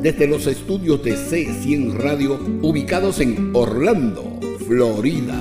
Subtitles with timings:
[0.00, 5.34] desde los estudios de C100 Radio ubicados en Orlando, Florida.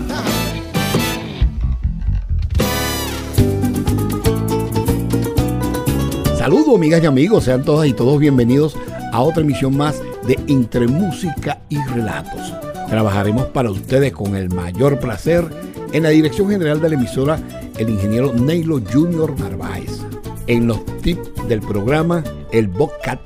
[6.37, 8.75] Saludos amigas y amigos, sean todas y todos bienvenidos
[9.11, 12.53] a otra emisión más de Entre Música y Relatos.
[12.89, 15.45] Trabajaremos para ustedes con el mayor placer
[15.91, 17.39] en la dirección general de la emisora
[17.77, 20.01] el ingeniero Neilo Junior Narváez.
[20.47, 23.19] En los tips del programa, el Bobcat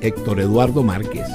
[0.00, 1.26] Héctor Eduardo Márquez.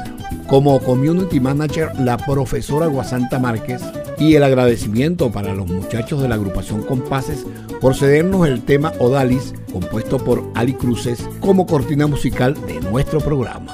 [0.48, 3.82] Como Community Manager, la profesora Guasanta Márquez.
[4.18, 7.46] Y el agradecimiento para los muchachos de la agrupación Compases
[7.80, 13.74] por cedernos el tema Odalis, compuesto por Ali Cruces, como cortina musical de nuestro programa.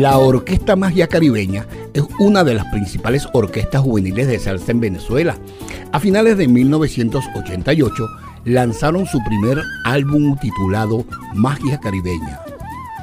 [0.00, 5.36] La Orquesta Magia Caribeña es una de las principales orquestas juveniles de salsa en Venezuela.
[5.92, 8.08] A finales de 1988
[8.44, 12.40] lanzaron su primer álbum titulado Magia Caribeña.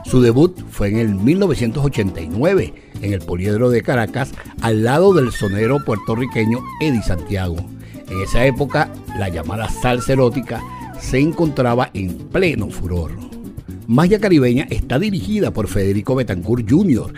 [0.05, 5.83] Su debut fue en el 1989 en el Poliedro de Caracas al lado del sonero
[5.83, 7.57] puertorriqueño Eddie Santiago.
[8.09, 10.63] En esa época la llamada salsa erótica
[10.97, 13.11] se encontraba en pleno furor.
[13.85, 17.13] Magia Caribeña está dirigida por Federico Betancourt Jr.,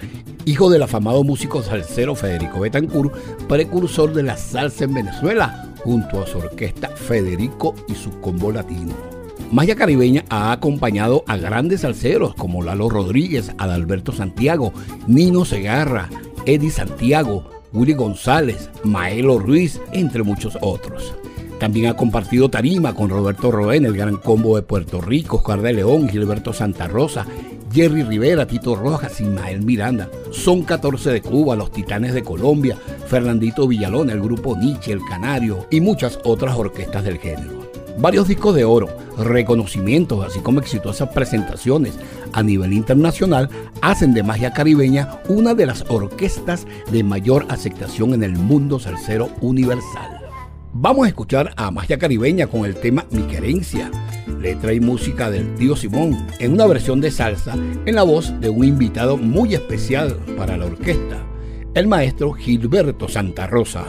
[0.46, 3.14] hijo del afamado músico salsero Federico Betancourt,
[3.48, 8.94] precursor de la salsa en Venezuela, junto a su orquesta Federico y su combo latino.
[9.52, 14.74] Magia Caribeña ha acompañado a grandes salseros como Lalo Rodríguez, Adalberto Santiago,
[15.08, 16.10] Nino Segarra,
[16.46, 21.16] Eddie Santiago, Willy González, Maelo Ruiz, entre muchos otros.
[21.60, 25.74] También ha compartido tarima con Roberto Roen, el gran combo de Puerto Rico, Oscar de
[25.74, 27.26] León, Gilberto Santa Rosa,
[27.72, 30.09] Jerry Rivera, Tito Rojas, Ismael Miranda.
[30.31, 35.68] Son 14 de Cuba, los Titanes de Colombia, Fernandito Villalón, el grupo Nietzsche, el Canario
[35.69, 37.69] y muchas otras orquestas del género.
[38.00, 38.88] Varios discos de oro,
[39.18, 42.00] reconocimientos, así como exitosas presentaciones
[42.31, 43.50] a nivel internacional
[43.81, 49.30] hacen de Magia Caribeña una de las orquestas de mayor aceptación en el mundo salsero
[49.41, 50.19] universal.
[50.74, 53.90] Vamos a escuchar a Magia Caribeña con el tema Mi Querencia,
[54.40, 58.50] letra y música del tío Simón, en una versión de salsa en la voz de
[58.50, 61.25] un invitado muy especial para la orquesta,
[61.74, 63.84] el maestro Gilberto Santa Rosa.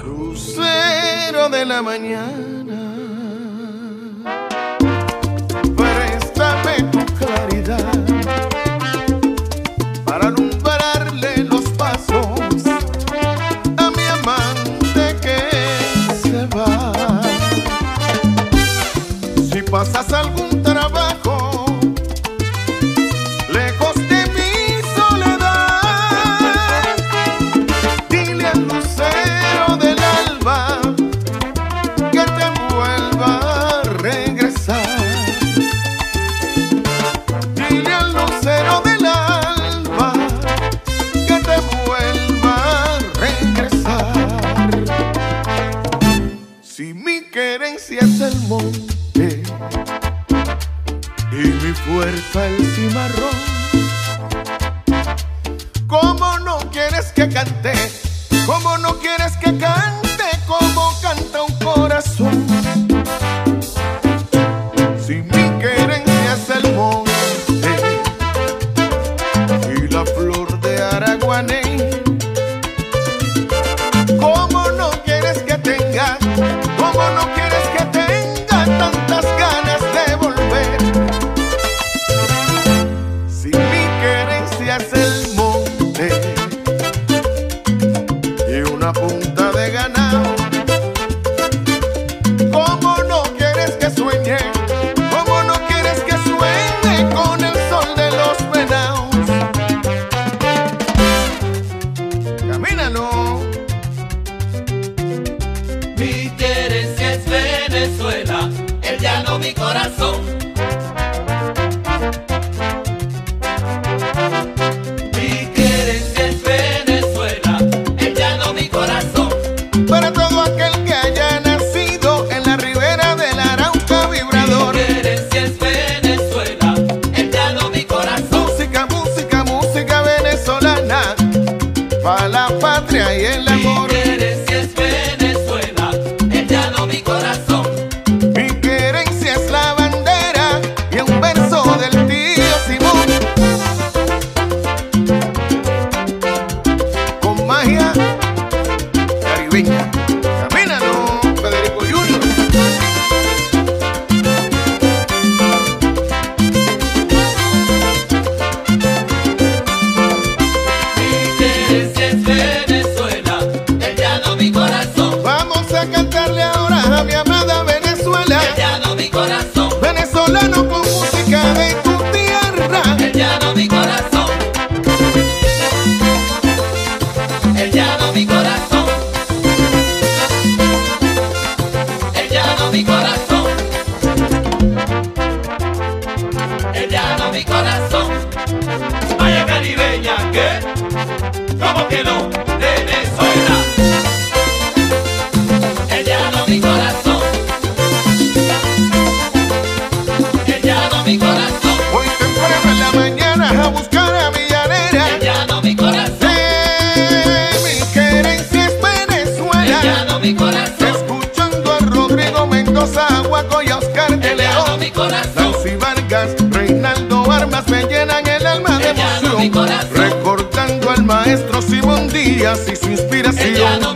[222.11, 222.41] Música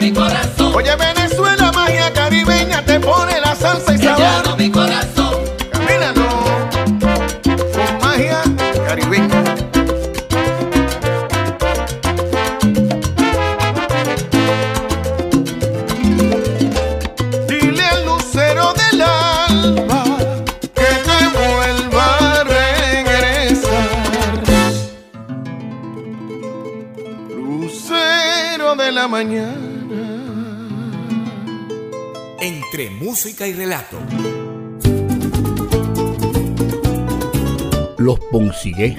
[0.01, 1.24] y
[38.35, 38.97] Los Poncigué.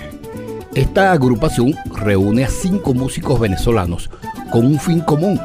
[0.76, 4.10] Esta agrupación reúne a cinco músicos venezolanos
[4.50, 5.42] con un fin común,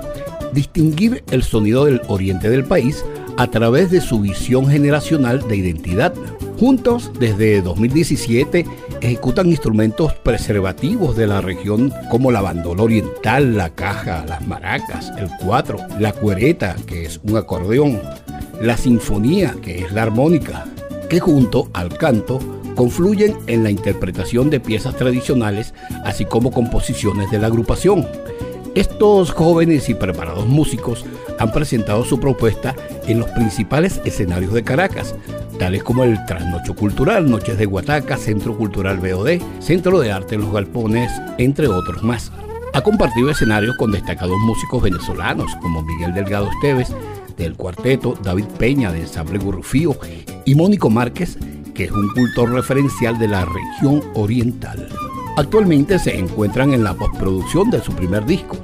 [0.53, 3.05] distinguir el sonido del oriente del país
[3.37, 6.15] a través de su visión generacional de identidad.
[6.59, 8.65] Juntos, desde 2017,
[9.01, 15.29] ejecutan instrumentos preservativos de la región como la bandola oriental, la caja, las maracas, el
[15.45, 18.01] cuatro, la cuereta, que es un acordeón,
[18.61, 20.67] la sinfonía, que es la armónica,
[21.09, 25.75] que junto al canto confluyen en la interpretación de piezas tradicionales,
[26.05, 28.07] así como composiciones de la agrupación.
[28.75, 31.05] Estos jóvenes y preparados músicos
[31.39, 32.77] han presentado su propuesta
[33.07, 35.15] en los principales escenarios de Caracas,
[35.59, 40.53] tales como el Trasnocho Cultural, Noches de Guataca, Centro Cultural BOD, Centro de Arte Los
[40.53, 42.31] Galpones, entre otros más.
[42.73, 46.95] Ha compartido escenarios con destacados músicos venezolanos como Miguel Delgado Esteves,
[47.37, 49.97] del cuarteto, David Peña de Ensamble Gurrufío
[50.45, 51.39] y Mónico Márquez,
[51.81, 54.87] que es un cultor referencial de la región oriental.
[55.39, 58.59] Actualmente se encuentran en la postproducción de su primer disco.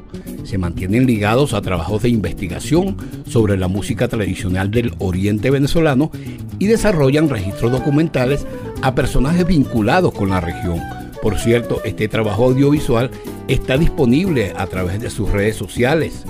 [0.45, 2.95] Se mantienen ligados a trabajos de investigación
[3.27, 6.11] sobre la música tradicional del oriente venezolano
[6.59, 8.47] y desarrollan registros documentales
[8.83, 10.83] a personajes vinculados con la región.
[11.23, 13.11] Por cierto, este trabajo audiovisual
[13.49, 16.27] está disponible a través de sus redes sociales,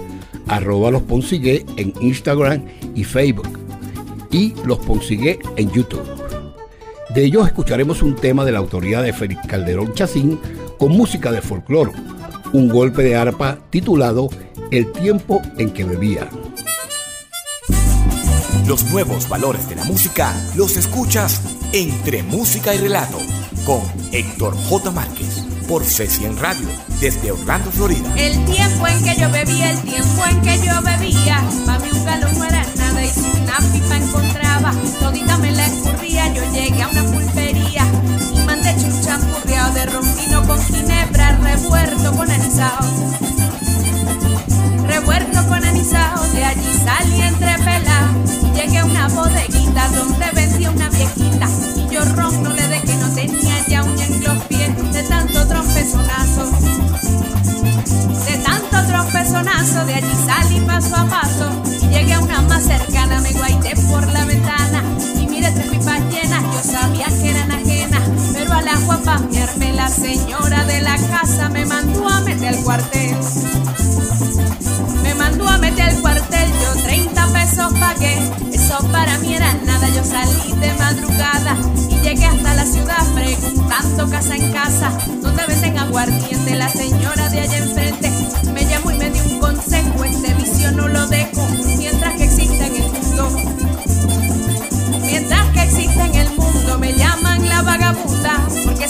[0.47, 2.63] arroba los Poncigué en Instagram
[2.95, 3.59] y Facebook
[4.31, 6.26] y los Poncigué en YouTube.
[7.17, 10.39] De ellos escucharemos un tema de la autoría de Félix Calderón Chacín
[10.79, 11.93] con música de folclore,
[12.53, 14.29] un golpe de arpa titulado
[14.71, 16.29] El tiempo en que bebía.
[18.67, 21.41] Los nuevos valores de la música los escuchas
[21.73, 23.17] entre música y relato
[23.65, 23.81] con
[24.13, 24.91] Héctor J.
[24.91, 26.69] Márquez por C100 Radio
[27.01, 28.15] desde Orlando, Florida.
[28.17, 32.39] El tiempo en que yo bebía, el tiempo en que yo bebía, mami un galón
[32.39, 35.96] no era nada y si una pipa encontraba, todita me la escurría,
[36.35, 37.85] yo llegué a una pulpería
[38.35, 42.81] y mandé un champurreado de rompino con ginebra, revuelto con anisao.
[44.87, 47.57] Revuelto con anisao, de allí salí entre
[48.43, 52.97] y llegué a una bodeguita donde vendía una viejita y yo ron no le dejé,
[52.97, 56.51] no tenía ya un en los pies de tanto trompezonazo.
[58.27, 61.63] De tanto trompezonazo, de allí salí paso a paso.
[61.91, 64.83] Llegué a una más cercana, me guaité por la ventana
[65.57, 70.83] entre mis ballenas, yo sabía que eran ajenas, pero al agua cambiarme la señora de
[70.83, 73.17] la casa me mandó a meter al cuartel.
[75.03, 78.19] Me mandó a meter al cuartel, yo 30 pesos pagué,
[78.53, 81.57] eso para mí era nada, yo salí de madrugada
[81.89, 87.41] y llegué hasta la ciudad preguntando casa en casa, donde venden aguardiente, la señora de
[87.41, 88.13] allá enfrente
[88.53, 91.66] me llamó y me dio un consejo, este vicio no lo dejo.
[98.65, 98.89] porque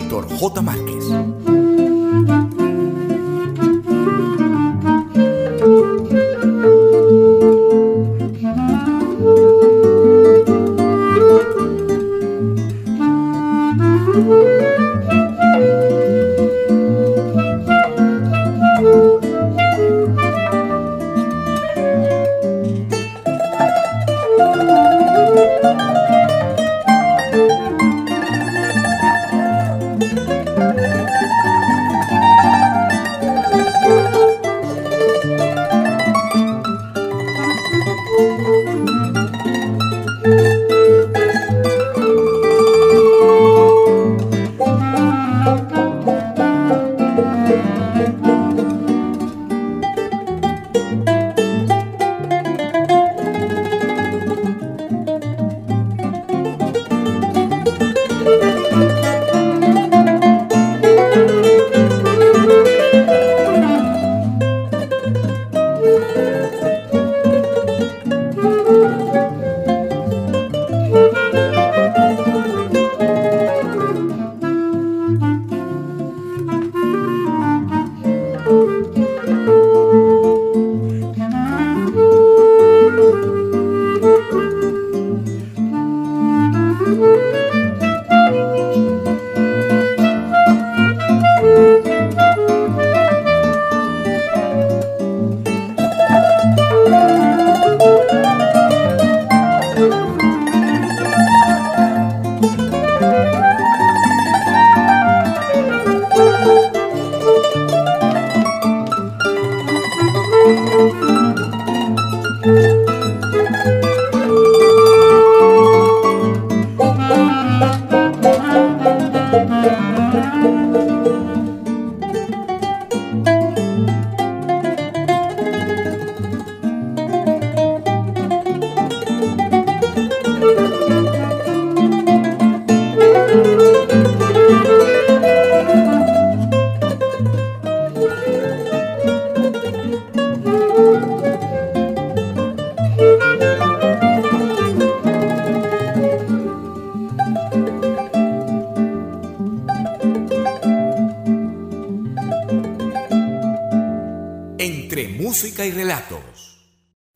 [0.00, 0.62] Héctor J.
[0.62, 1.04] Márquez.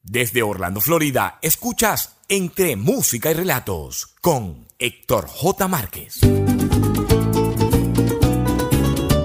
[0.02, 5.66] Desde Orlando, Florida, escuchas Entre Música y Relatos con Héctor J.
[5.66, 6.20] Márquez.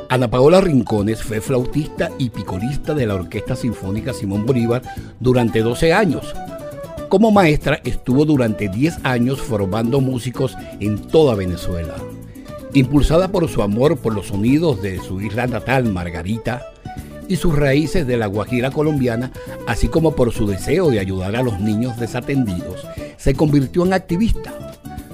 [0.10, 4.82] Ana Paola Rincones fue flautista y picolista de la Orquesta Sinfónica Simón Bolívar
[5.20, 6.34] durante 12 años.
[7.08, 11.96] Como maestra estuvo durante 10 años formando músicos en toda Venezuela.
[12.74, 16.74] Impulsada por su amor por los sonidos de su isla natal, Margarita,
[17.30, 19.32] y sus raíces de la Guajira colombiana,
[19.68, 24.54] así como por su deseo de ayudar a los niños desatendidos, se convirtió en activista.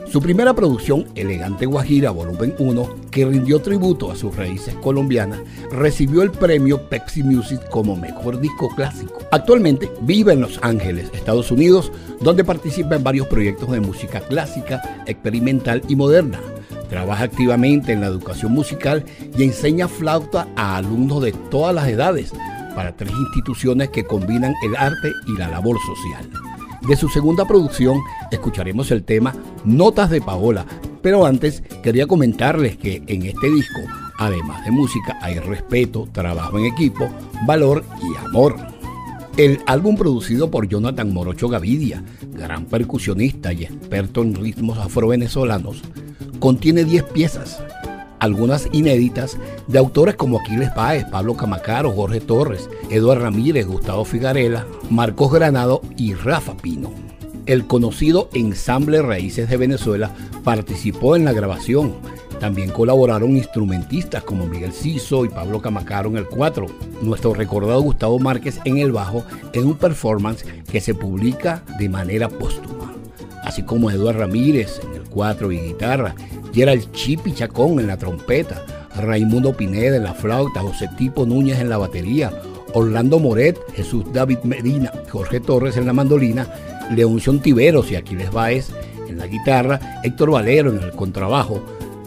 [0.08, 6.22] Su primera producción, Elegante Guajira Volumen 1, que rindió tributo a sus raíces colombianas, recibió
[6.22, 9.20] el premio Pepsi Music como mejor disco clásico.
[9.32, 11.92] Actualmente vive en Los Ángeles, Estados Unidos,
[12.22, 16.40] donde participa en varios proyectos de música clásica, experimental y moderna
[16.90, 19.06] Trabaja activamente en la educación musical
[19.38, 22.32] y enseña flauta a alumnos de todas las edades
[22.76, 26.30] para tres instituciones que combinan el arte y la labor social.
[26.88, 28.00] De su segunda producción
[28.32, 30.66] escucharemos el tema Notas de Paola,
[31.02, 33.80] pero antes quería comentarles que en este disco,
[34.20, 37.10] además de música, hay respeto, trabajo en equipo,
[37.48, 38.75] valor y amor.
[39.38, 42.02] El álbum producido por Jonathan Morocho Gavidia,
[42.32, 45.82] gran percusionista y experto en ritmos afrovenezolanos,
[46.40, 47.62] contiene 10 piezas,
[48.20, 49.38] algunas inéditas,
[49.68, 55.82] de autores como Aquiles Páez, Pablo Camacaro, Jorge Torres, Eduardo Ramírez, Gustavo Figarela, Marcos Granado
[55.98, 56.92] y Rafa Pino.
[57.46, 60.12] El conocido Ensamble Raíces de Venezuela
[60.46, 61.94] participó en la grabación,
[62.40, 66.66] también colaboraron instrumentistas como Miguel Ciso y Pablo Camacaro en el 4,
[67.02, 69.24] nuestro recordado Gustavo Márquez en el bajo,
[69.54, 72.94] en un performance que se publica de manera póstuma,
[73.44, 76.16] así como Eduardo Ramírez en el 4 y guitarra,
[76.54, 78.64] Gerald Chipi Chacón en la trompeta,
[78.96, 82.32] Raimundo Pineda en la flauta, José Tipo Núñez en la batería,
[82.74, 86.48] Orlando Moret, Jesús David Medina, Jorge Torres en la mandolina,
[86.92, 88.70] Leonción Tiveros y Aquiles Báez
[89.08, 91.64] en la guitarra, Héctor Valero en el contrabajo,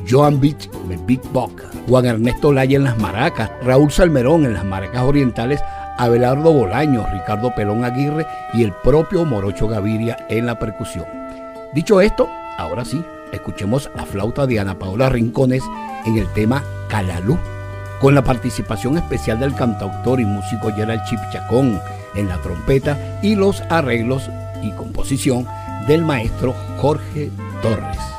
[0.09, 4.65] Joan Beach en Big Buck, Juan Ernesto Laya en las maracas, Raúl Salmerón en las
[4.65, 5.61] maracas orientales,
[5.99, 11.05] Abelardo Bolaño, Ricardo Pelón Aguirre y el propio Morocho Gaviria en la percusión.
[11.75, 15.63] Dicho esto, ahora sí, escuchemos la flauta de Ana Paola Rincones
[16.07, 17.39] en el tema Calalú,
[18.01, 21.81] con la participación especial del cantautor y músico Gerald Chip Chacón
[22.15, 24.31] en la trompeta y los arreglos
[24.63, 25.47] y composición
[25.87, 28.18] del maestro Jorge Torres.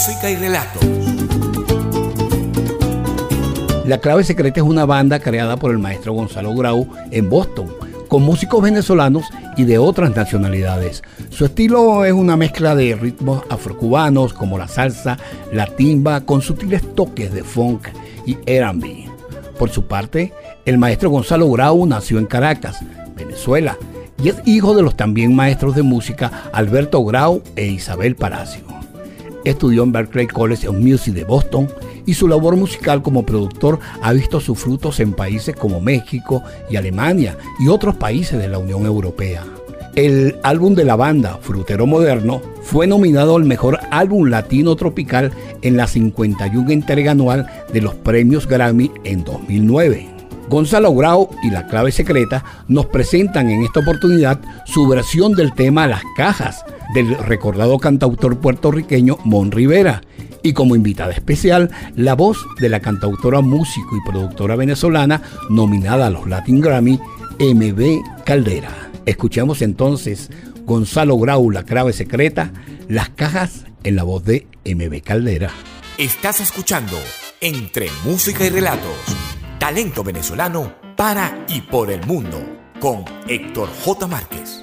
[0.00, 0.82] Música y relatos.
[3.84, 7.66] La Clave Secreta es una banda creada por el maestro Gonzalo Grau en Boston,
[8.08, 9.26] con músicos venezolanos
[9.58, 11.02] y de otras nacionalidades.
[11.28, 15.18] Su estilo es una mezcla de ritmos afrocubanos como la salsa,
[15.52, 17.88] la timba, con sutiles toques de funk
[18.24, 19.04] y R&B.
[19.58, 20.32] Por su parte,
[20.64, 22.78] el maestro Gonzalo Grau nació en Caracas,
[23.14, 23.76] Venezuela,
[24.22, 28.69] y es hijo de los también maestros de música Alberto Grau e Isabel Palacio.
[29.44, 31.68] Estudió en Berklee College of Music de Boston
[32.06, 36.76] y su labor musical como productor ha visto sus frutos en países como México y
[36.76, 39.44] Alemania y otros países de la Unión Europea.
[39.96, 45.76] El álbum de la banda, Frutero Moderno, fue nominado al mejor álbum latino tropical en
[45.76, 50.08] la 51 entrega anual de los premios Grammy en 2009.
[50.48, 55.86] Gonzalo Grau y La Clave Secreta nos presentan en esta oportunidad su versión del tema
[55.86, 60.02] Las Cajas del recordado cantautor puertorriqueño Mon Rivera
[60.42, 66.10] y como invitada especial la voz de la cantautora, músico y productora venezolana nominada a
[66.10, 66.98] los Latin Grammy,
[67.38, 68.90] MB Caldera.
[69.06, 70.30] Escuchamos entonces
[70.64, 72.52] Gonzalo Grau, La Clave Secreta,
[72.88, 75.50] Las Cajas en la voz de MB Caldera.
[75.98, 76.98] Estás escuchando
[77.40, 78.92] Entre Música y Relatos,
[79.58, 82.38] talento venezolano para y por el mundo,
[82.78, 84.06] con Héctor J.
[84.06, 84.62] Márquez,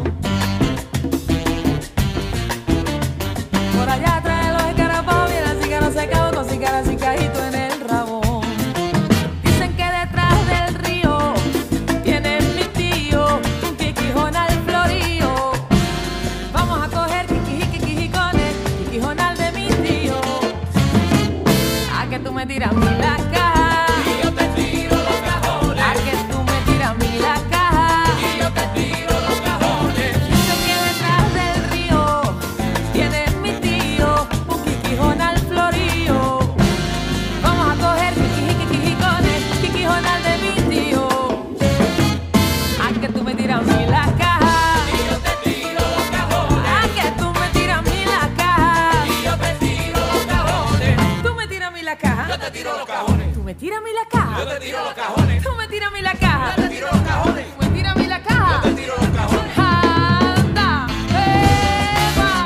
[53.55, 54.39] tírame la caja.
[54.39, 55.43] Yo te tiro los cajones.
[55.43, 56.55] Tú me tírame la caja.
[56.55, 57.45] Yo te tiro los cajones.
[57.47, 58.61] Tú me tírame la caja.
[58.63, 59.57] Yo te tiro los cajones.
[59.57, 62.45] Anda, Eva.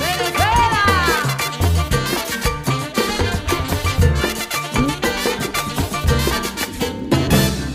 [0.00, 0.84] Venezuela.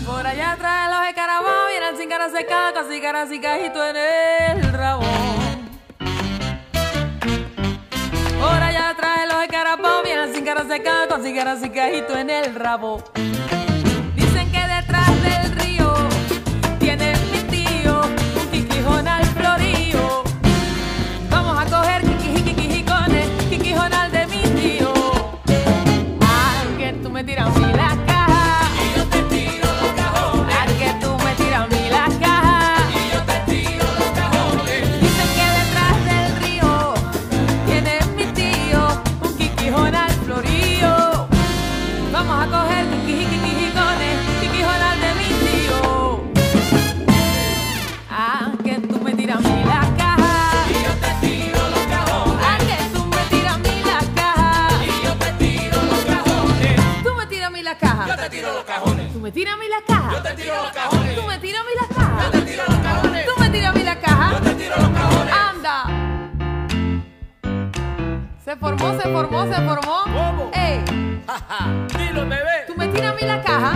[0.06, 4.35] Por allá trae los escarabajos, vienen sin cara seca, casi cara y cajito en el
[11.16, 13.02] seca con cigarras y cajito en el rabo.
[68.56, 70.02] Se formó, se formó, se formó.
[70.04, 70.50] ¿Cómo?
[70.54, 70.82] Ey,
[71.98, 72.64] Dilo, bebé.
[72.66, 73.72] tú me tiras a mí la caja.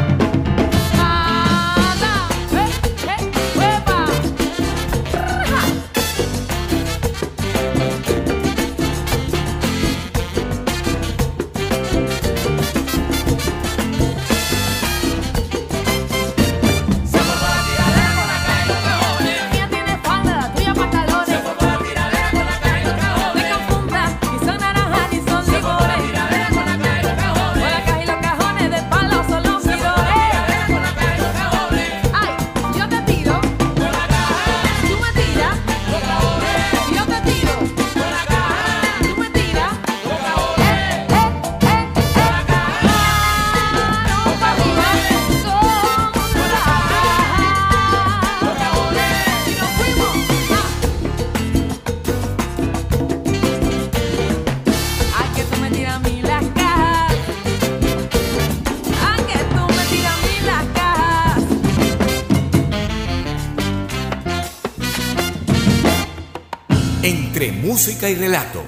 [67.70, 68.64] Música y relato.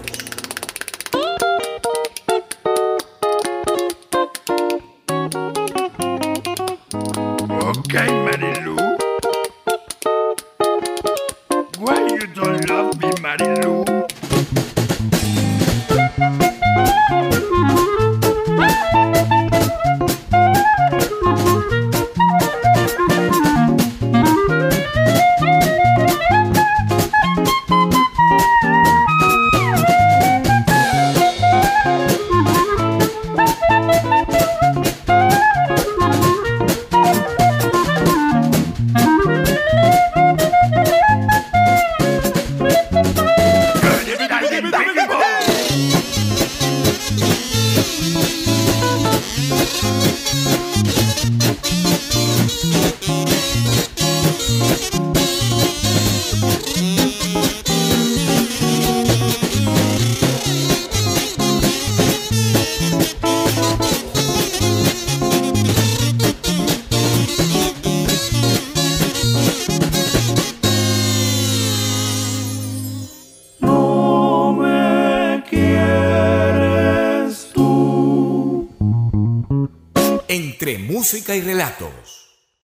[81.12, 81.90] Música y relatos.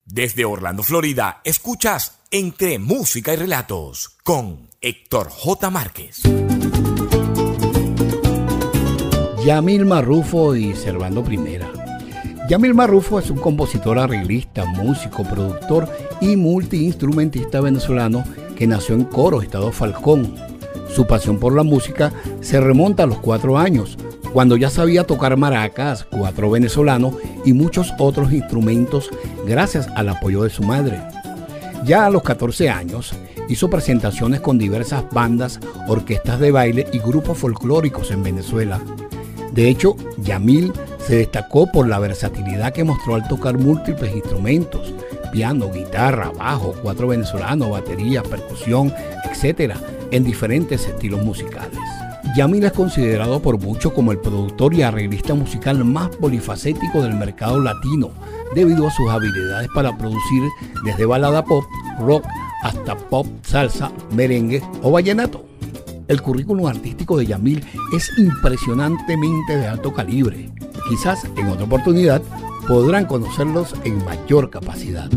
[0.06, 5.68] Desde Orlando, Florida, escuchas Entre música y relatos con Héctor J.
[5.68, 6.22] Márquez.
[9.44, 11.70] Yamil Marrufo y Servando Primera.
[12.48, 18.24] Yamil Marrufo es un compositor, arreglista, músico, productor y multiinstrumentista venezolano
[18.56, 20.34] que nació en Coro, Estado Falcón.
[20.88, 23.98] Su pasión por la música se remonta a los cuatro años,
[24.32, 27.14] cuando ya sabía tocar maracas, cuatro venezolanos
[27.44, 29.10] y muchos otros instrumentos
[29.46, 31.00] gracias al apoyo de su madre.
[31.84, 33.14] Ya a los 14 años
[33.48, 38.80] hizo presentaciones con diversas bandas, orquestas de baile y grupos folclóricos en Venezuela.
[39.52, 44.92] De hecho, Yamil se destacó por la versatilidad que mostró al tocar múltiples instrumentos,
[45.32, 48.92] piano, guitarra, bajo, cuatro venezolanos, batería, percusión,
[49.24, 49.74] etc.,
[50.10, 51.97] en diferentes estilos musicales.
[52.36, 57.60] Yamil es considerado por muchos como el productor y arreglista musical más polifacético del mercado
[57.60, 58.10] latino,
[58.54, 60.42] debido a sus habilidades para producir
[60.84, 61.64] desde balada pop,
[62.00, 62.24] rock,
[62.62, 65.44] hasta pop, salsa, merengue o vallenato.
[66.08, 70.50] El currículum artístico de Yamil es impresionantemente de alto calibre.
[70.88, 72.22] Quizás en otra oportunidad
[72.66, 75.10] podrán conocerlos en mayor capacidad.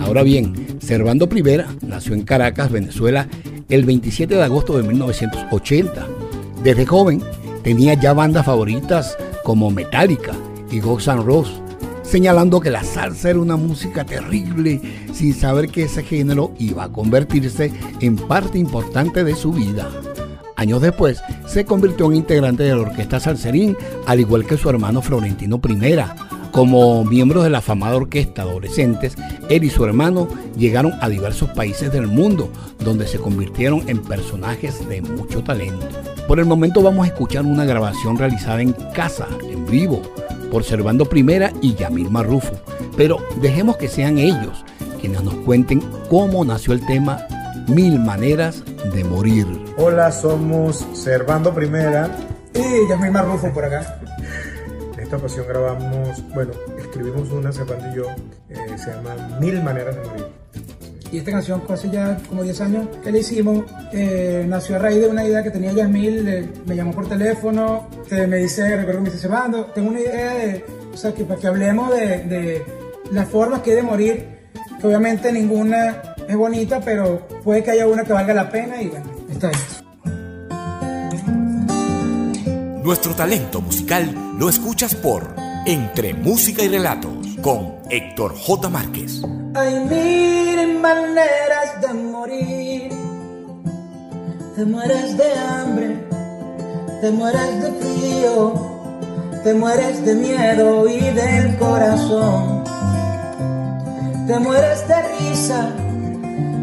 [0.00, 3.26] Ahora bien, Servando Primera nació en Caracas, Venezuela,
[3.68, 6.06] el 27 de agosto de 1980.
[6.62, 7.22] Desde joven
[7.62, 10.32] tenía ya bandas favoritas como Metallica
[10.70, 11.60] y Guns N' Roses,
[12.02, 14.80] señalando que la salsa era una música terrible
[15.12, 19.90] sin saber que ese género iba a convertirse en parte importante de su vida.
[20.56, 23.76] Años después se convirtió en integrante de la orquesta Salserín,
[24.06, 25.96] al igual que su hermano Florentino I.
[26.56, 29.14] Como miembros de la afamada orquesta adolescentes,
[29.50, 34.88] él y su hermano llegaron a diversos países del mundo, donde se convirtieron en personajes
[34.88, 35.86] de mucho talento.
[36.26, 40.00] Por el momento vamos a escuchar una grabación realizada en casa, en vivo,
[40.50, 42.54] por Servando Primera y Yamil Marrufo.
[42.96, 44.64] Pero dejemos que sean ellos
[44.98, 47.18] quienes nos cuenten cómo nació el tema
[47.68, 48.64] Mil Maneras
[48.94, 49.46] de Morir.
[49.76, 52.16] Hola, somos Servando Primera.
[52.54, 54.00] Y Yasmín Marrufo por acá.
[55.06, 58.06] Esta ocasión grabamos, bueno, escribimos una, Servando y yo,
[58.50, 60.26] eh, se llama Mil Maneras de Morir.
[61.12, 63.64] Y esta canción hace ya como 10 años que la hicimos.
[63.92, 66.24] eh, nació a raíz de una idea que tenía Yasmil.
[66.24, 67.86] le- me llamó por teléfono.
[68.08, 71.22] que me dice, recuerdo que me dice, Servando, tengo una idea de, o sea, que
[71.24, 72.64] para que hablemos de, de
[73.12, 74.26] las formas que hay de morir.
[74.80, 78.82] Que obviamente ninguna es bonita, pero puede que haya una que valga la pena.
[78.82, 79.75] Y bueno, está esto.
[82.86, 85.34] Nuestro talento musical lo escuchas por
[85.66, 87.10] Entre música y relatos
[87.42, 88.70] con Héctor J.
[88.70, 89.22] Márquez.
[89.56, 92.92] Hay mil maneras de morir.
[94.54, 95.96] Te mueres de hambre,
[97.00, 98.54] te mueres de frío,
[99.42, 102.62] te mueres de miedo y del corazón.
[104.28, 105.72] Te mueres de risa,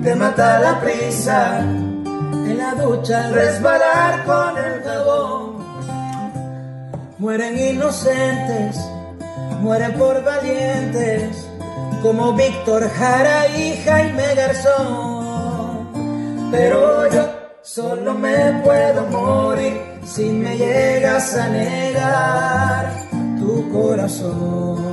[0.02, 1.60] te mata la prisa.
[1.60, 4.53] En la ducha al resbalar con.
[7.24, 8.76] Mueren inocentes,
[9.62, 11.48] mueren por valientes,
[12.02, 15.88] como Víctor Jara y Jaime Garzón.
[16.52, 17.26] Pero yo
[17.62, 22.92] solo me puedo morir si me llegas a negar
[23.40, 24.84] tu corazón.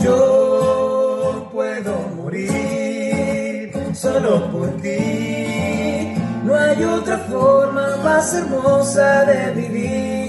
[0.00, 6.14] Yo puedo morir solo por ti.
[6.44, 10.21] No hay otra forma más hermosa de vivir.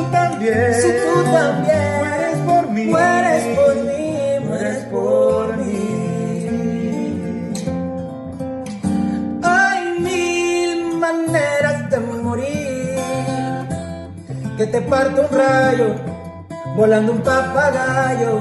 [0.00, 5.80] Si tú también, Si tú también mueres por mí, mueres por mí, mueres por mí.
[9.42, 12.98] Hay mil maneras de morir.
[14.56, 15.94] Que te parta un rayo,
[16.76, 18.40] volando un papagayo,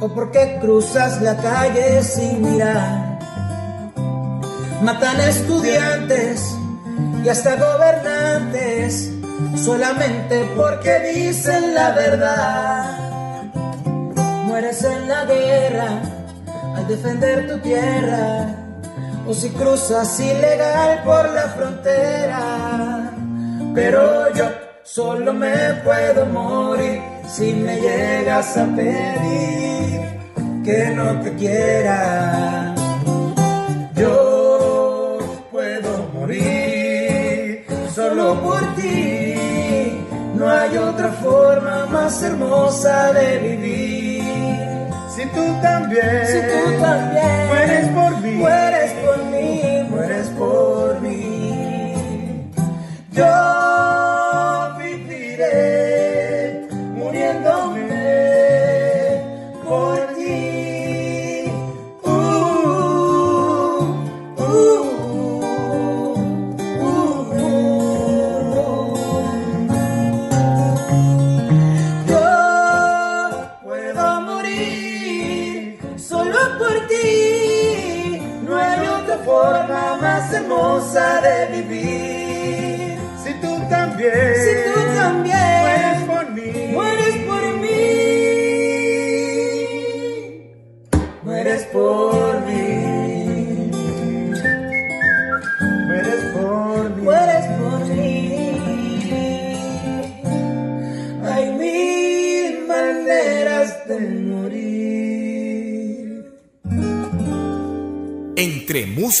[0.00, 3.18] o porque cruzas la calle sin mirar.
[4.82, 6.56] Matan estudiantes
[7.24, 9.12] y hasta gobernantes
[9.56, 12.98] solamente porque dicen la verdad.
[14.46, 16.02] Mueres en la guerra
[16.76, 18.46] al defender tu tierra,
[19.26, 23.10] o si cruzas ilegal por la frontera.
[23.74, 24.44] Pero yo
[24.82, 30.00] solo me puedo morir si me llegas a pedir
[30.64, 32.74] que no te quiera.
[33.94, 35.18] Yo
[35.50, 39.01] puedo morir solo por ti.
[40.42, 44.92] No hay otra forma más hermosa de vivir.
[45.14, 46.26] Si tú también,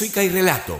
[0.04, 0.78] y relatos.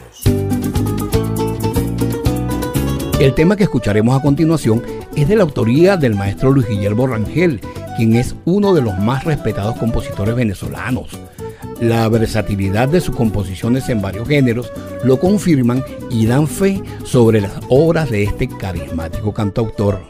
[3.20, 4.82] El tema que escucharemos a continuación
[5.14, 7.60] es de la autoría del maestro Luis Guillermo Rangel,
[7.96, 11.10] quien es uno de los más respetados compositores venezolanos.
[11.80, 14.72] La versatilidad de sus composiciones en varios géneros
[15.04, 20.00] lo confirman y dan fe sobre las obras de este carismático cantautor.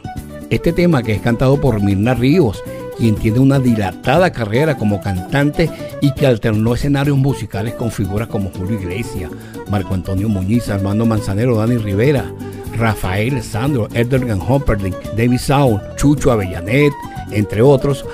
[0.49, 2.63] Este tema que es cantado por Mirna Ríos,
[2.97, 5.69] quien tiene una dilatada carrera como cantante
[6.01, 9.31] y que alternó escenarios musicales con figuras como Julio Iglesias,
[9.69, 12.31] Marco Antonio Muñiz, Armando Manzanero, Dani Rivera,
[12.77, 16.93] Rafael Sandro, Edgar Humperdinck, David Sound, Chucho Avellanet,
[17.31, 18.05] entre otros,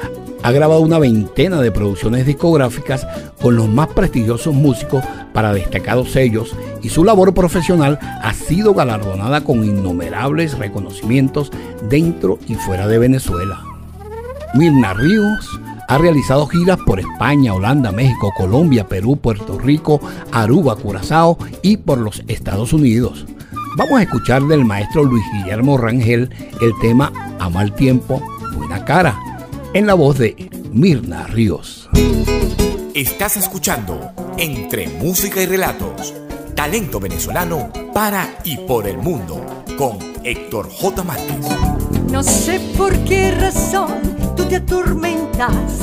[0.41, 3.05] ha grabado una veintena de producciones discográficas
[3.41, 5.03] con los más prestigiosos músicos
[5.33, 11.51] para destacados sellos y su labor profesional ha sido galardonada con innumerables reconocimientos
[11.89, 13.68] dentro y fuera de Venezuela.
[14.53, 21.37] Mirna Ríos ha realizado giras por España, Holanda, México, Colombia, Perú, Puerto Rico, Aruba, Curazao
[21.61, 23.25] y por los Estados Unidos.
[23.77, 26.29] Vamos a escuchar del maestro Luis Guillermo Rangel
[26.61, 28.21] el tema A mal tiempo,
[28.55, 29.17] buena cara,
[29.73, 31.89] en la voz de Mirna Ríos.
[32.95, 36.13] Estás escuchando Entre música y relatos.
[36.55, 39.45] Talento venezolano para y por el mundo.
[39.77, 41.03] Con Héctor J.
[41.03, 41.47] Márquez.
[42.11, 45.79] No sé por qué razón te atormentas.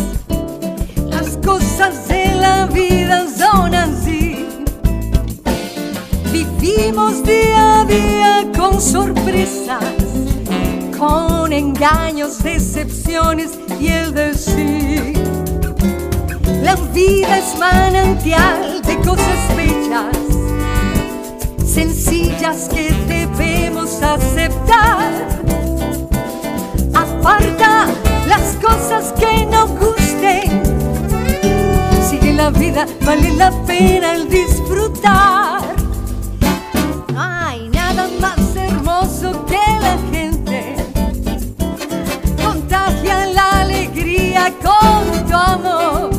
[1.08, 4.44] Las cosas de la vida son así.
[6.32, 9.84] Vivimos día a día con sorpresas,
[10.98, 15.12] con engaños, decepciones y el decir.
[16.64, 20.16] La vida es manantial de cosas bellas,
[21.64, 25.12] sencillas que debemos aceptar.
[26.92, 27.86] Aparta
[28.26, 30.62] las cosas que no gusten.
[32.08, 35.60] Sigue la vida, vale la pena el disfrutar.
[37.12, 40.76] No hay nada más hermoso que la gente.
[42.44, 46.10] Contagia la alegría con tu amor.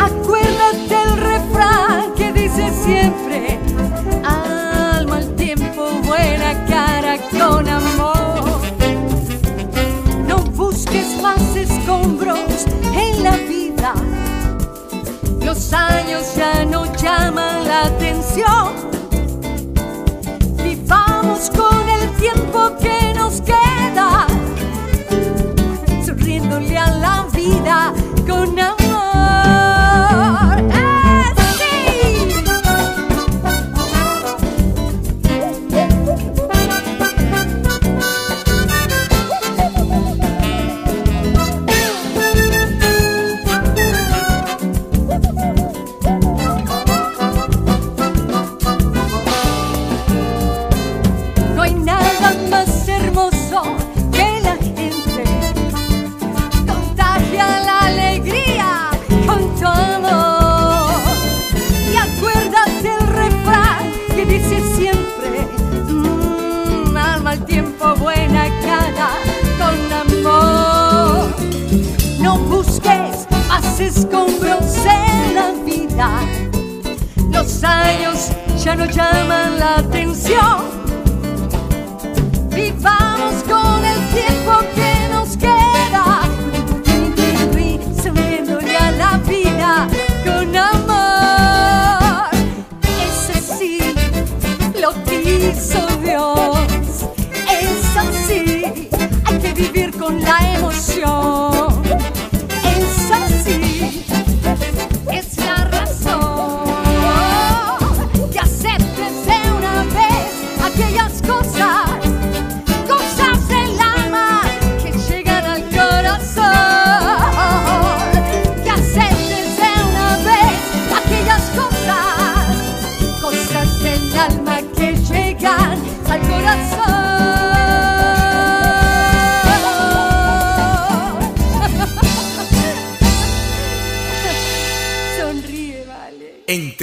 [0.00, 3.58] Acuérdate el refrán que dice siempre,
[12.94, 13.94] en la vida.
[15.44, 18.72] Los años ya no llaman la atención.
[20.62, 21.91] Vivamos con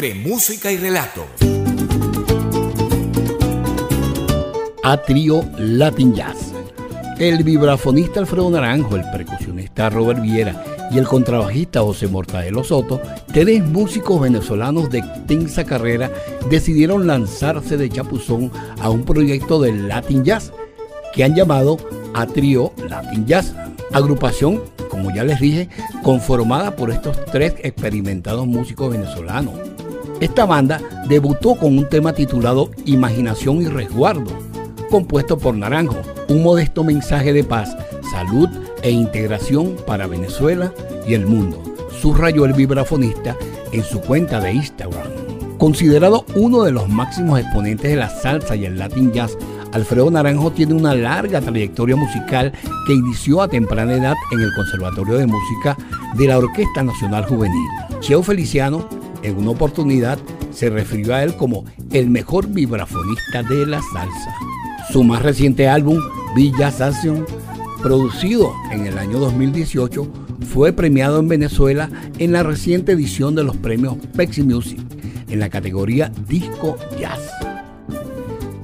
[0.01, 1.25] Entre música y relato.
[4.81, 6.53] a trío Latin Jazz.
[7.19, 13.01] El vibrafonista Alfredo Naranjo, el percusionista Robert Viera y el contrabajista José Mortadelo Soto,
[13.33, 16.09] tres músicos venezolanos de extensa carrera,
[16.49, 20.53] decidieron lanzarse de chapuzón a un proyecto de Latin Jazz
[21.13, 21.75] que han llamado
[22.13, 23.53] a trío Latin Jazz.
[23.91, 25.67] Agrupación, como ya les dije,
[26.03, 29.68] conformada por estos tres experimentados músicos venezolanos.
[30.19, 34.31] Esta banda debutó con un tema titulado Imaginación y Resguardo,
[34.89, 35.95] compuesto por Naranjo,
[36.27, 37.75] un modesto mensaje de paz,
[38.11, 38.49] salud
[38.81, 40.73] e integración para Venezuela
[41.07, 41.63] y el mundo,
[42.01, 43.37] subrayó el vibrafonista
[43.71, 45.07] en su cuenta de Instagram.
[45.57, 49.37] Considerado uno de los máximos exponentes de la salsa y el Latin Jazz,
[49.71, 52.51] Alfredo Naranjo tiene una larga trayectoria musical
[52.87, 55.77] que inició a temprana edad en el Conservatorio de Música
[56.17, 57.69] de la Orquesta Nacional Juvenil.
[57.99, 58.87] Cheo Feliciano,
[59.23, 60.19] en una oportunidad,
[60.51, 64.35] se refirió a él como el mejor vibrafonista de la salsa.
[64.91, 65.99] Su más reciente álbum,
[66.35, 67.25] Villa Session,
[67.81, 70.07] producido en el año 2018,
[70.51, 74.79] fue premiado en Venezuela en la reciente edición de los premios Pepsi Music
[75.29, 77.29] en la categoría Disco Jazz.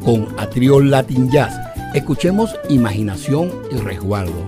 [0.03, 1.53] Con Atrio Latin Jazz,
[1.93, 4.45] escuchemos Imaginación y Resguardo,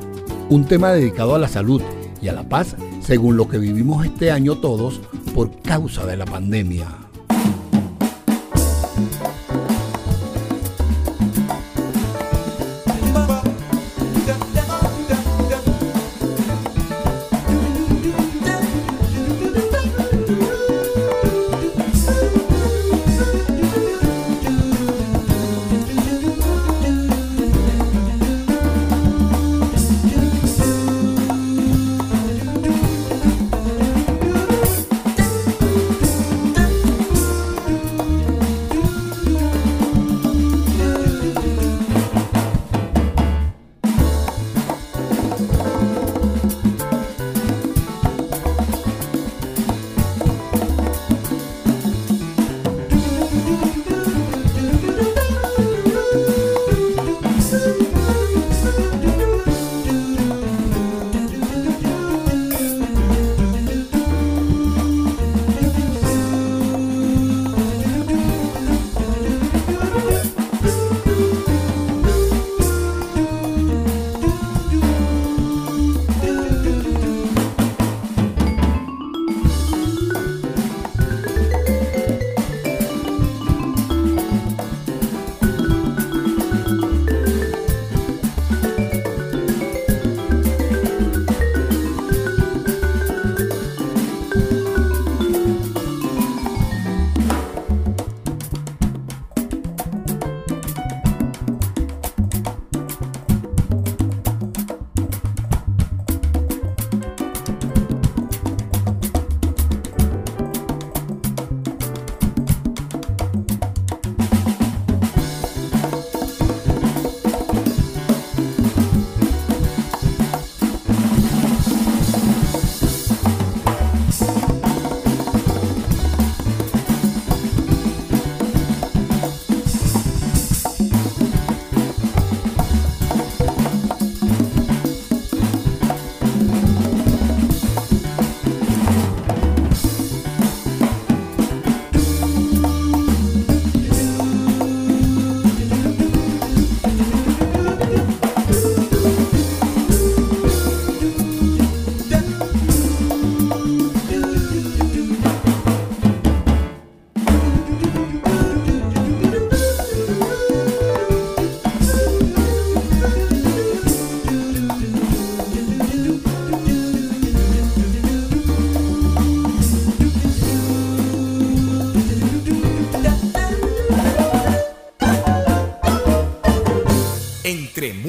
[0.50, 1.82] un tema dedicado a la salud
[2.22, 2.76] y a la paz
[3.08, 5.00] según lo que vivimos este año todos
[5.34, 7.07] por causa de la pandemia.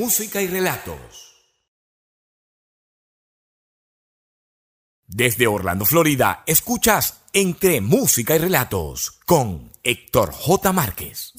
[0.09, 1.35] Música y relatos.
[5.07, 10.73] Desde Orlando, Florida, escuchas Entre Música y Relatos con Héctor J.
[10.73, 11.35] Márquez.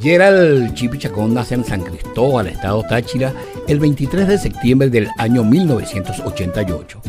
[0.00, 3.34] Gerald Chipi Chacón nace en San Cristóbal, estado Táchira,
[3.66, 7.02] el 23 de septiembre del año 1988.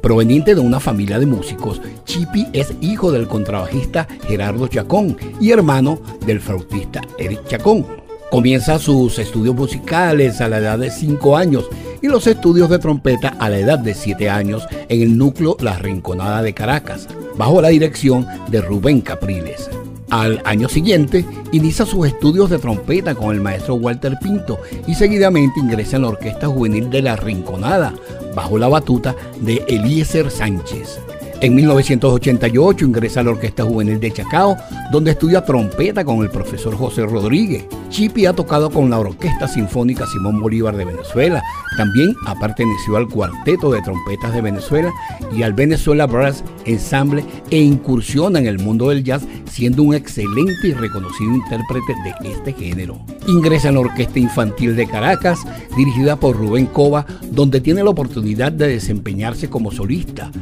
[0.00, 5.98] Proveniente de una familia de músicos, Chipi es hijo del contrabajista Gerardo Chacón y hermano
[6.24, 7.86] del flautista Eric Chacón.
[8.30, 11.68] Comienza sus estudios musicales a la edad de 5 años
[12.00, 15.78] y los estudios de trompeta a la edad de 7 años en el núcleo La
[15.78, 19.68] Rinconada de Caracas, bajo la dirección de Rubén Capriles.
[20.10, 25.60] Al año siguiente, inicia sus estudios de trompeta con el maestro Walter Pinto y seguidamente
[25.60, 27.92] ingresa en la Orquesta Juvenil de La Rinconada,
[28.38, 31.00] bajo la batuta de Eliezer Sánchez.
[31.40, 34.56] En 1988 ingresa a la Orquesta Juvenil de Chacao,
[34.90, 37.64] donde estudia trompeta con el profesor José Rodríguez.
[37.90, 41.40] Chipi ha tocado con la Orquesta Sinfónica Simón Bolívar de Venezuela.
[41.76, 44.92] También ha pertenecido al Cuarteto de Trompetas de Venezuela
[45.32, 50.66] y al Venezuela Brass Ensemble e incursiona en el mundo del jazz siendo un excelente
[50.66, 52.98] y reconocido intérprete de este género.
[53.28, 55.38] Ingresa en la Orquesta Infantil de Caracas,
[55.76, 60.32] dirigida por Rubén Cova, donde tiene la oportunidad de desempeñarse como solista.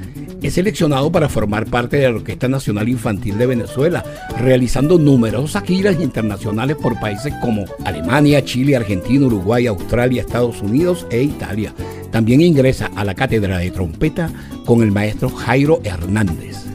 [0.42, 4.05] Es seleccionado para formar parte de la Orquesta Nacional Infantil de Venezuela,
[4.39, 11.22] realizando numerosas giras internacionales por países como Alemania, Chile, Argentina, Uruguay, Australia, Estados Unidos e
[11.22, 11.74] Italia.
[12.12, 14.30] También ingresa a la cátedra de trompeta
[14.64, 16.66] con el maestro Jairo Hernández.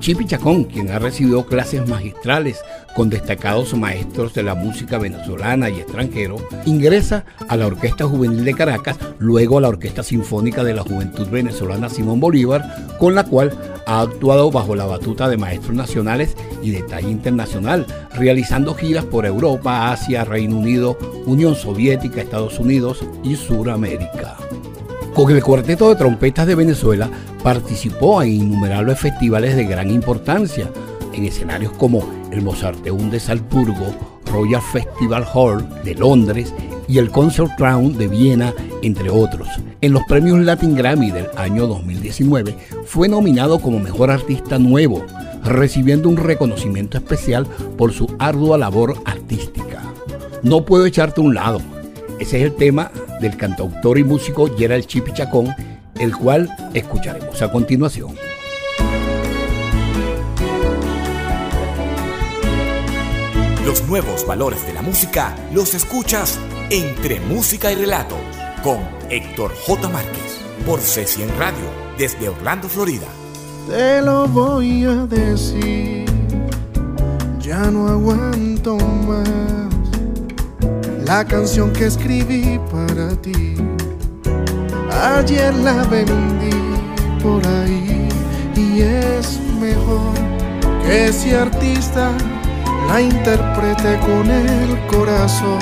[0.00, 2.62] Chipi Chacón, quien ha recibido clases magistrales
[2.94, 6.36] con destacados maestros de la música venezolana y extranjero,
[6.66, 11.28] ingresa a la Orquesta Juvenil de Caracas, luego a la Orquesta Sinfónica de la Juventud
[11.28, 12.64] Venezolana Simón Bolívar,
[12.98, 13.52] con la cual
[13.86, 19.26] ha actuado bajo la batuta de maestros nacionales y de talla internacional, realizando giras por
[19.26, 24.36] Europa, Asia, Reino Unido, Unión Soviética, Estados Unidos y Suramérica.
[25.14, 27.10] Con el Cuarteto de Trompetas de Venezuela
[27.42, 30.70] participó en innumerables festivales de gran importancia,
[31.12, 33.94] en escenarios como el Mozarteum de Salzburgo,
[34.26, 36.54] Royal Festival Hall de Londres
[36.88, 38.52] y el Concert Crown de Viena,
[38.82, 39.48] entre otros.
[39.80, 45.04] En los premios Latin Grammy del año 2019 fue nominado como Mejor Artista Nuevo,
[45.44, 49.82] recibiendo un reconocimiento especial por su ardua labor artística.
[50.42, 51.60] No puedo echarte a un lado.
[52.18, 55.48] Ese es el tema del cantautor y músico Gerald Chipi Chacón,
[55.98, 58.29] el cual escucharemos a continuación.
[63.64, 66.38] Los nuevos valores de la música los escuchas
[66.70, 68.18] entre música y relatos
[68.62, 68.78] con
[69.10, 69.88] Héctor J.
[69.90, 71.66] Márquez por C100 Radio
[71.98, 73.06] desde Orlando, Florida.
[73.68, 76.06] Te lo voy a decir,
[77.38, 79.68] ya no aguanto más
[81.04, 83.56] la canción que escribí para ti.
[84.90, 86.50] Ayer la vendí
[87.22, 88.08] por ahí
[88.56, 90.14] y es mejor
[90.82, 92.10] que ese artista
[92.92, 95.60] la interprete con el corazón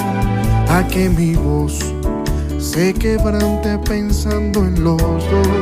[0.71, 1.79] a que mi voz
[2.59, 5.59] se quebrante pensando en los dos.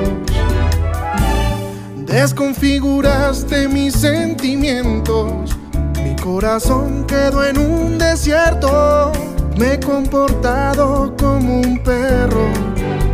[2.07, 5.59] Desconfiguraste mis sentimientos,
[6.05, 9.11] mi corazón quedó en un desierto.
[9.59, 12.47] Me he comportado como un perro.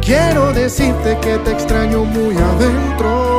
[0.02, 3.31] Quiero decirte que te extraño muy adentro.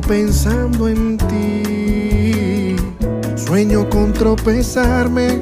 [0.00, 2.76] Pensando en ti.
[3.36, 5.40] Sueño con tropezarme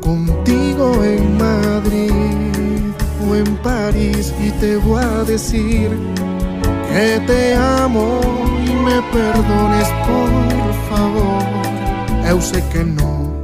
[0.00, 2.12] contigo en Madrid
[3.28, 5.90] o en París y te voy a decir
[6.90, 8.20] que te amo
[8.64, 10.30] y me perdones por
[10.88, 11.42] favor.
[12.28, 13.40] Eu sé que no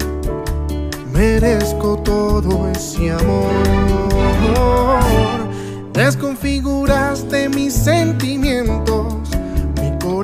[1.13, 3.53] merezco todo ese amor.
[5.95, 9.14] Desconfiguraste mis sentimientos, mi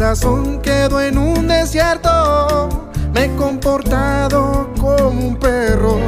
[0.00, 2.88] corazón quedó en un desierto.
[3.12, 5.98] Me he comportado como un perro.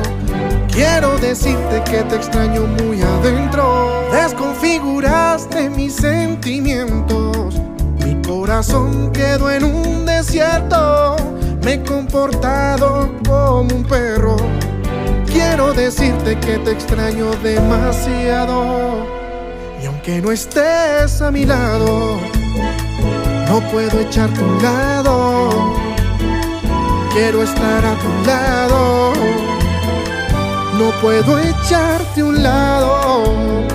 [0.72, 4.08] Quiero decirte que te extraño muy adentro.
[4.10, 7.60] Desconfiguraste mis sentimientos.
[8.02, 11.16] Mi corazón quedó en un desierto.
[11.62, 14.36] Me he comportado como un perro.
[15.26, 19.04] Quiero decirte que te extraño demasiado.
[19.82, 22.18] Y aunque no estés a mi lado,
[23.48, 25.74] no puedo echarte un lado.
[27.12, 29.12] quiero estar a tu lado.
[30.78, 33.71] No puedo echarte un lado.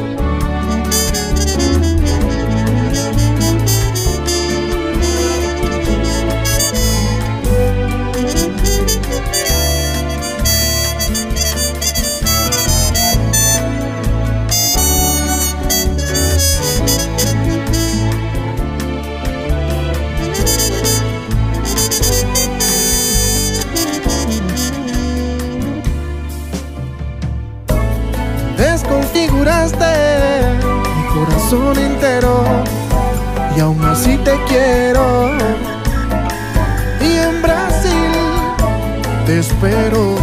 [34.48, 35.32] Quiero.
[37.02, 38.12] Y en Brasil
[39.26, 40.16] te espero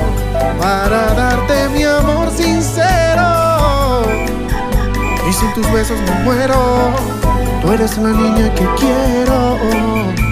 [0.61, 4.03] para darte mi amor sincero.
[5.29, 6.93] Y sin tus besos me muero,
[7.63, 10.24] tú eres la niña que quiero.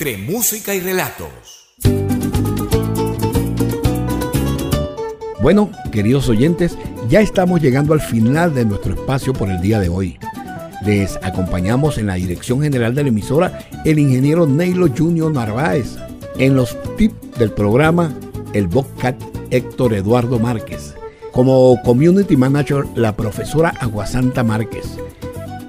[0.00, 1.28] Música y relatos.
[5.42, 6.78] Bueno, queridos oyentes,
[7.10, 10.18] ya estamos llegando al final de nuestro espacio por el día de hoy.
[10.86, 15.96] Les acompañamos en la dirección general de la emisora el ingeniero Neilo Junior Narváez.
[16.38, 18.14] En los tips del programa,
[18.54, 19.16] el Bobcat
[19.50, 20.94] Héctor Eduardo Márquez.
[21.30, 24.96] Como Community Manager, la profesora Aguasanta Márquez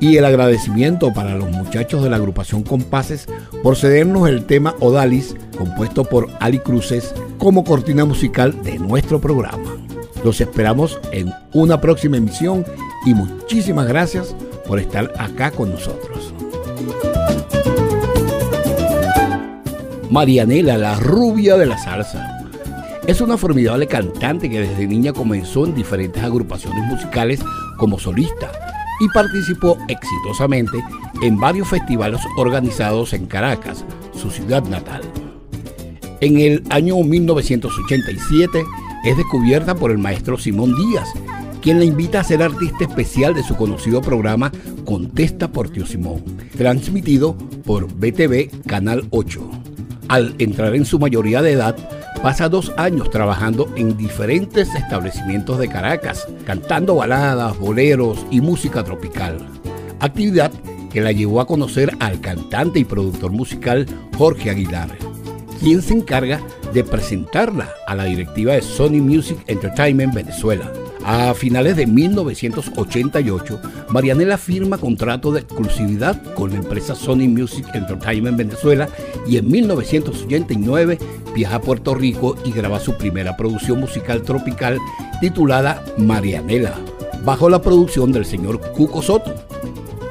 [0.01, 3.27] y el agradecimiento para los muchachos de la agrupación Compases
[3.61, 9.77] por cedernos el tema Odalis, compuesto por Ali Cruces, como cortina musical de nuestro programa.
[10.25, 12.65] Los esperamos en una próxima emisión
[13.05, 14.35] y muchísimas gracias
[14.67, 16.33] por estar acá con nosotros.
[20.09, 22.39] Marianela, la rubia de la salsa.
[23.05, 27.39] Es una formidable cantante que desde niña comenzó en diferentes agrupaciones musicales
[27.77, 28.51] como solista
[29.01, 30.77] y participó exitosamente
[31.23, 33.83] en varios festivales organizados en Caracas,
[34.13, 35.01] su ciudad natal.
[36.21, 38.63] En el año 1987
[39.03, 41.09] es descubierta por el maestro Simón Díaz,
[41.63, 44.51] quien la invita a ser artista especial de su conocido programa
[44.85, 46.23] Contesta por Tío Simón,
[46.55, 47.35] transmitido
[47.65, 49.49] por BTV Canal 8.
[50.09, 51.75] Al entrar en su mayoría de edad,
[52.21, 59.39] Pasa dos años trabajando en diferentes establecimientos de Caracas, cantando baladas, boleros y música tropical.
[59.99, 60.51] Actividad
[60.93, 63.87] que la llevó a conocer al cantante y productor musical
[64.19, 64.89] Jorge Aguilar,
[65.59, 66.39] quien se encarga
[66.71, 70.71] de presentarla a la directiva de Sony Music Entertainment Venezuela.
[71.03, 78.37] A finales de 1988, Marianela firma contrato de exclusividad con la empresa Sony Music Entertainment
[78.37, 78.87] Venezuela
[79.27, 80.99] y en 1989
[81.33, 84.77] viaja a Puerto Rico y graba su primera producción musical tropical
[85.19, 86.75] titulada Marianela,
[87.25, 89.33] bajo la producción del señor Cuco Soto.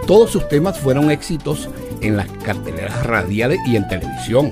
[0.09, 1.69] Todos sus temas fueron éxitos
[2.01, 4.51] en las carteleras radiales y en televisión.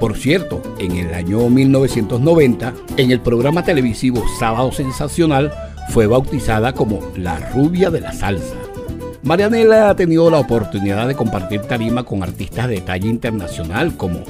[0.00, 5.52] Por cierto, en el año 1990, en el programa televisivo Sábado Sensacional,
[5.88, 8.54] fue bautizada como la rubia de la salsa.
[9.22, 14.22] Marianela ha tenido la oportunidad de compartir tarima con artistas de talla internacional como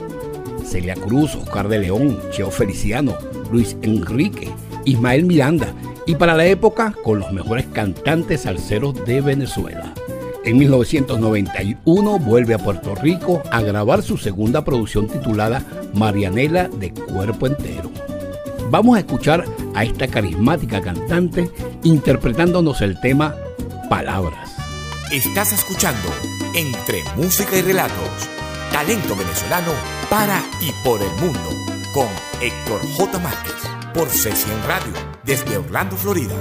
[0.64, 3.14] Celia Cruz, Oscar de León, Cheo Feliciano,
[3.52, 4.48] Luis Enrique,
[4.84, 5.72] Ismael Miranda
[6.06, 9.92] y para la época con los mejores cantantes salseros de Venezuela.
[10.44, 17.46] En 1991 vuelve a Puerto Rico a grabar su segunda producción titulada Marianela de Cuerpo
[17.46, 17.90] Entero.
[18.70, 19.44] Vamos a escuchar
[19.74, 21.50] a esta carismática cantante
[21.84, 23.34] interpretándonos el tema
[23.88, 24.56] Palabras.
[25.10, 26.08] Estás escuchando
[26.54, 28.28] Entre Música y Relatos,
[28.70, 29.72] talento venezolano
[30.10, 31.48] para y por el mundo,
[31.94, 32.08] con
[32.42, 33.18] Héctor J.
[33.20, 33.54] Márquez,
[33.94, 34.92] por Sesión Radio,
[35.24, 36.34] desde Orlando, Florida.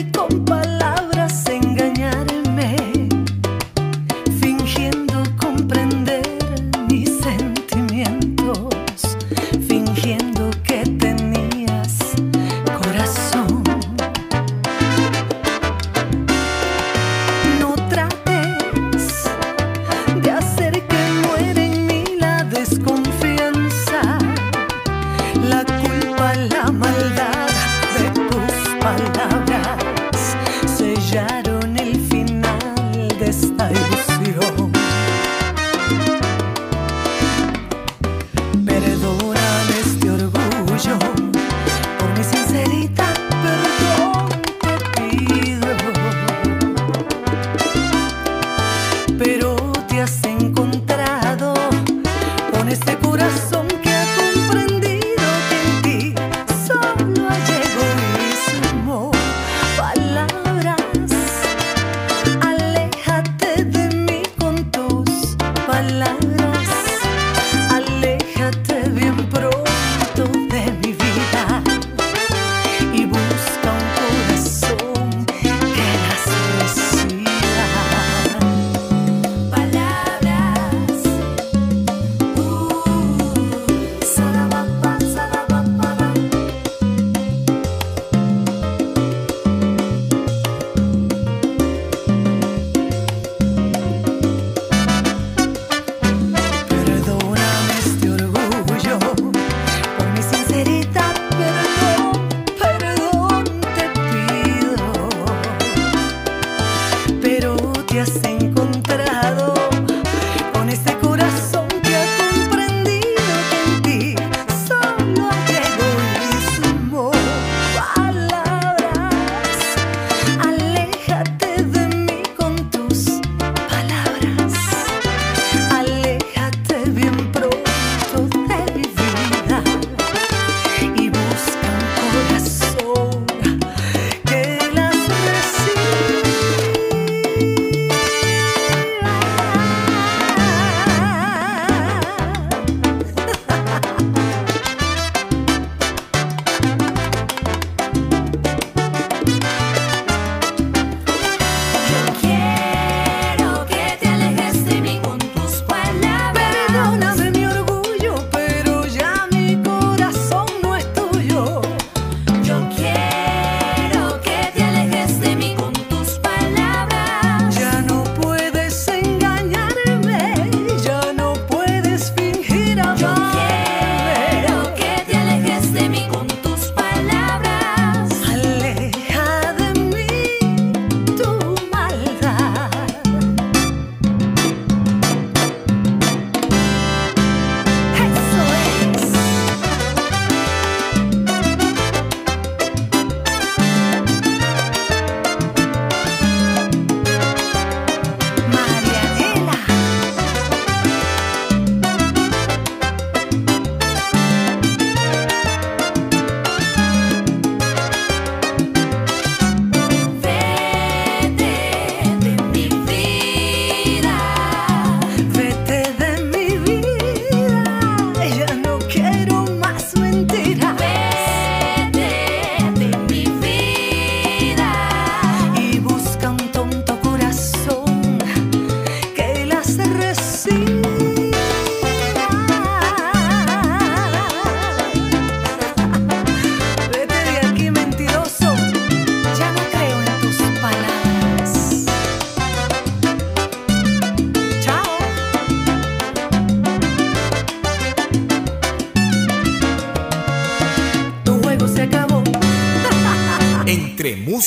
[0.00, 0.41] de.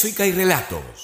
[0.06, 0.95] Música y relatos.